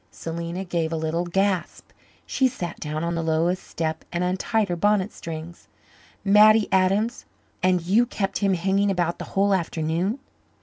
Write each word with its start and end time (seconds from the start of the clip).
Selena 0.09 0.65
gave 0.65 0.91
a 0.91 0.95
little 0.95 1.25
gasp. 1.25 1.89
She 2.25 2.47
sat 2.47 2.79
down 2.79 3.03
on 3.03 3.13
the 3.13 3.21
lowest 3.21 3.61
step 3.63 4.03
and 4.11 4.23
untied 4.23 4.69
her 4.69 4.75
bonnet 4.75 5.11
strings. 5.13 5.67
"Mattie 6.25 6.67
Adams! 6.71 7.25
And 7.61 7.83
you 7.85 8.07
kept 8.07 8.39
him 8.39 8.55
hanging 8.55 8.89
about 8.89 9.19
the 9.19 9.25
whole 9.37 9.53
afternoon." 9.53 10.17